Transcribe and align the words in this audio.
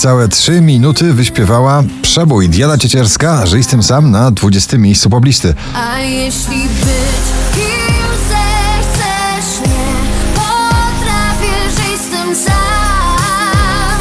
niecałe 0.00 0.28
3 0.28 0.60
minuty 0.60 1.12
wyśpiewała 1.12 1.82
przebój 2.02 2.48
Diana 2.48 2.78
Ciecierska, 2.78 3.46
że 3.46 3.56
jestem 3.56 3.82
sam 3.82 4.10
na 4.10 4.30
20 4.30 4.78
miejscu 4.78 5.10
poblisty. 5.10 5.54
A 5.74 5.98
jeśli 5.98 6.56
być 6.56 7.26
kim 7.54 8.06
zechcesz, 8.28 9.60
nie 9.68 9.94
potrafię, 10.34 11.70
że 11.76 11.92
jestem 11.92 12.36
sam, 12.46 14.00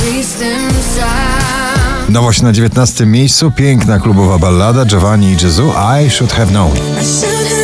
że 0.00 0.10
jestem 0.10 0.70
sam. 0.70 2.12
Nowość 2.12 2.42
na 2.42 2.52
19 2.52 3.06
miejscu, 3.06 3.50
piękna 3.50 3.98
klubowa 3.98 4.38
ballada 4.38 4.84
Giovanni 4.84 5.26
i 5.26 5.44
Jezu, 5.44 5.72
I 6.06 6.10
Should 6.10 6.32
Have 6.32 6.50
Known. 6.50 6.72
I 6.76 6.78
should 7.04 7.32
have 7.32 7.50
known 7.50 7.59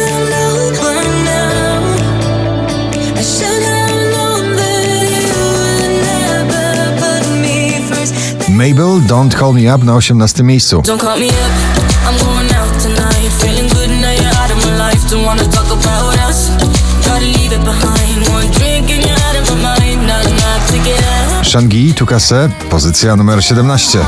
of 19.41 19.50
my 19.50 19.62
mind. 19.62 20.06
Not 20.06 20.27
enough 20.27 20.70
to 20.70 20.78
get 20.84 20.98
out. 20.98 21.45
Shangi, 21.47 21.95
Tukase, 21.95 22.48
pozycja 22.70 23.16
numer 23.16 23.42
17. 23.42 23.98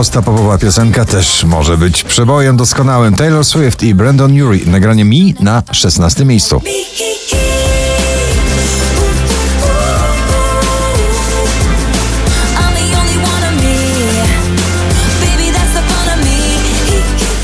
Prosta 0.00 0.22
popowa 0.22 0.58
piosenka 0.58 1.04
też 1.04 1.44
może 1.44 1.78
być 1.78 2.04
przebojem 2.04 2.56
doskonałym. 2.56 3.14
Taylor 3.14 3.44
Swift 3.44 3.82
i 3.82 3.94
Brandon 3.94 4.42
Urie. 4.42 4.66
Nagranie 4.66 5.04
Mi 5.04 5.34
na 5.40 5.62
16 5.72 6.24
miejscu. 6.24 6.60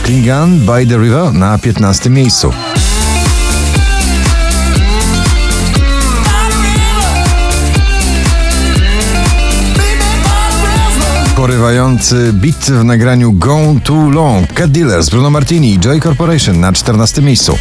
Klingan 0.02 0.58
by 0.58 0.86
the 0.86 0.98
River 0.98 1.32
na 1.32 1.58
15 1.58 2.10
miejscu. 2.10 2.52
Porywający 11.46 12.32
beat 12.32 12.56
w 12.56 12.84
nagraniu 12.84 13.32
Gone 13.32 13.80
Too 13.80 14.10
Long. 14.10 14.52
Cat 14.52 14.70
Dealers, 14.70 15.10
Bruno 15.10 15.30
Martini 15.30 15.74
i 15.74 15.78
Joy 15.78 16.00
Corporation 16.00 16.60
na 16.60 16.72
14 16.72 17.22
miejscu. 17.22 17.58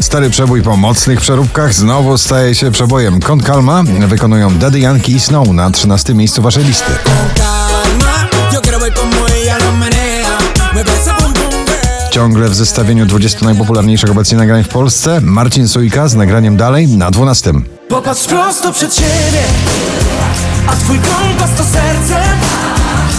Stary 0.00 0.30
przebój 0.30 0.62
po 0.62 0.76
mocnych 0.76 1.20
przeróbkach 1.20 1.74
znowu 1.74 2.18
staje 2.18 2.54
się 2.54 2.70
przebojem. 2.70 3.20
Con 3.20 3.40
Calma 3.40 3.82
wykonują 4.06 4.58
Daddy 4.58 4.80
Yankee 4.80 5.12
i 5.12 5.20
Snow 5.20 5.48
na 5.48 5.70
13 5.70 6.14
miejscu 6.14 6.42
waszej 6.42 6.64
listy. 6.64 6.92
Ciągle 12.18 12.48
w 12.48 12.54
zestawieniu 12.54 13.06
20 13.06 13.44
najpopularniejszych 13.44 14.10
obecnie 14.10 14.38
nagrań 14.38 14.64
w 14.64 14.68
Polsce 14.68 15.20
Marcin 15.20 15.68
Sujka 15.68 16.08
z 16.08 16.14
nagraniem 16.14 16.56
dalej 16.56 16.88
na 16.88 17.10
12. 17.10 17.52
Popatrz 17.88 18.26
prosto 18.26 18.72
przed 18.72 18.94
siebie, 18.94 19.42
a 20.66 20.72
twój 20.72 20.98
kompas 20.98 21.50
to 21.56 21.64
serce. 21.64 22.20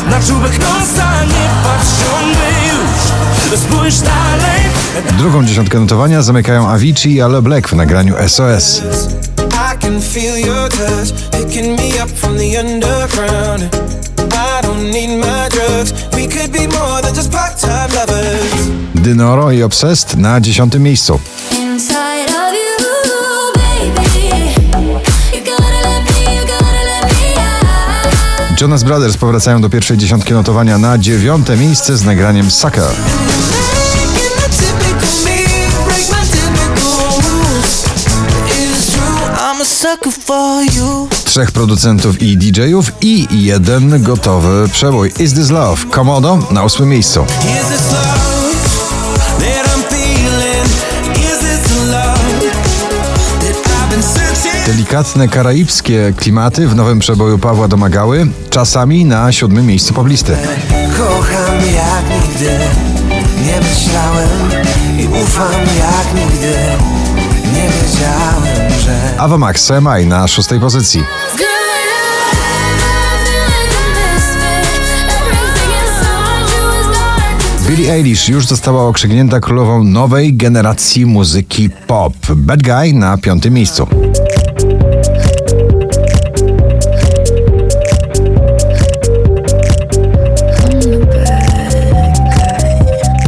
Na 0.10 0.20
czubek 0.28 0.60
nosa 0.60 1.24
nie 1.26 1.50
patrz 1.64 1.90
już. 2.68 3.60
Spójrz 3.60 4.00
dalej. 4.00 4.62
Drugą 5.18 5.46
dziesiątkę 5.46 5.80
notowania 5.80 6.22
zamykają 6.22 6.70
Avicii 6.70 7.14
i 7.14 7.22
Ale 7.22 7.42
Black 7.42 7.70
w 7.70 7.74
nagraniu 7.74 8.16
SOS. 8.28 8.82
I 9.38 9.78
can 9.82 10.02
feel 10.02 10.38
your 10.38 10.70
touch 10.70 11.32
picking 11.32 11.80
me 11.80 12.04
up 12.04 12.12
from 12.16 12.38
the 12.38 12.60
underground. 12.60 13.76
Don't 14.80 14.92
need 14.92 15.18
my 15.18 15.50
drugs. 15.50 15.92
We 16.16 16.28
could 16.28 16.52
be 16.52 16.68
more 16.68 17.02
than 17.02 17.14
just 17.14 17.32
part-time 17.32 17.90
lovers. 17.96 18.70
Dynoro 18.96 19.52
i 19.52 19.64
Obsessed 19.64 20.18
na 20.18 20.40
10 20.42 20.80
miejscu. 20.80 21.20
Jonas 28.62 28.84
Brothers 28.84 29.18
powracają 29.18 29.62
do 29.62 29.70
pierwszej 29.70 29.98
dziesiątki 29.98 30.34
notowania 30.34 30.78
na 30.78 30.98
dziewiąte 30.98 31.58
miejsce 31.58 31.98
z 31.98 32.06
nagraniem 32.06 32.52
Sucker. 32.52 32.92
Trzech 41.26 41.52
producentów 41.52 42.22
i 42.22 42.38
DJ-ów 42.38 42.92
i 43.02 43.28
jeden 43.32 44.04
gotowy 44.04 44.70
przebój. 44.70 45.12
Is 45.20 45.34
This 45.34 45.50
Love? 45.50 45.86
Komodo 45.86 46.40
na 46.52 46.64
ósmym 46.64 46.90
miejscu. 46.90 47.26
Delikatne 54.66 55.28
karaibskie 55.28 56.14
klimaty 56.18 56.68
w 56.68 56.76
nowym 56.76 57.00
przeboju 57.00 57.40
Pawła 57.40 57.68
Domagały, 57.68 58.28
czasami 58.50 59.06
na 59.06 59.32
siódmym 59.32 59.66
miejscu 59.66 59.94
poblisty. 59.94 60.36
Kocham 60.98 61.56
jak 61.76 62.24
nigdy, 62.24 62.58
nie 63.46 63.60
myślałem 63.70 64.30
i 65.00 65.08
ufam 65.24 65.62
jak 65.80 66.24
nigdy. 66.26 66.54
Nie 67.54 67.70
wiedziałem, 67.70 68.49
Ava 69.18 69.38
Max 69.38 69.68
CMI 69.68 70.06
na 70.06 70.28
szóstej 70.28 70.60
pozycji. 70.60 71.04
Billie 77.68 77.94
Eilish 77.94 78.30
już 78.30 78.48
została 78.48 78.84
okrzyknięta 78.84 79.40
królową 79.40 79.84
nowej 79.84 80.34
generacji 80.34 81.06
muzyki 81.06 81.70
pop. 81.70 82.14
Bad 82.36 82.64
Guy 82.64 82.94
na 82.94 83.18
piątym 83.18 83.54
miejscu. 83.54 83.88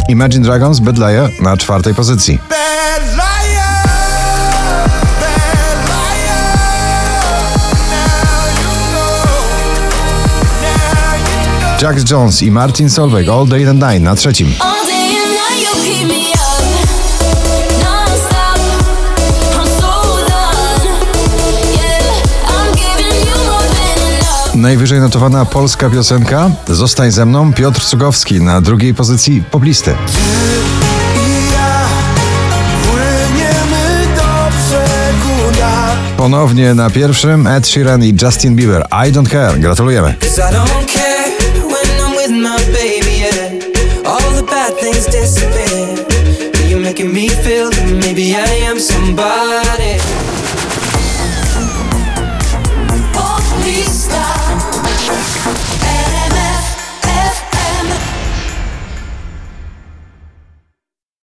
Imagine 0.10 0.44
Dragons 0.44 0.80
Bad 0.80 0.98
Liar 0.98 1.30
na 1.42 1.58
czwartej 1.58 1.96
pozycji. 1.96 2.40
Jax 11.82 12.04
Jones 12.12 12.42
i 12.42 12.52
Martin 12.52 12.90
Solveig 12.90 13.30
All 13.30 13.48
Day 13.48 13.70
and 13.70 13.82
Night 13.82 14.02
na 14.02 14.16
trzecim. 14.16 14.54
Najwyżej 24.56 25.00
notowana 25.00 25.46
polska 25.46 25.90
piosenka 25.90 26.52
Zostań 26.68 27.12
ze 27.12 27.26
mną 27.26 27.54
Piotr 27.54 27.82
Cugowski 27.82 28.42
na 28.42 28.62
drugiej 28.62 28.94
pozycji 28.94 29.44
poblisty. 29.52 29.96
Ponownie 36.18 36.74
na 36.74 36.90
pierwszym 36.90 37.48
Ed 37.48 37.68
Sheeran 37.68 38.04
i 38.04 38.16
Justin 38.22 38.56
Bieber 38.56 38.88
I 39.08 39.12
Don't 39.12 39.30
Care. 39.30 39.60
Gratulujemy. 39.60 40.16
My 42.42 42.71